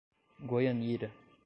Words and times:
Goianira 0.49 1.13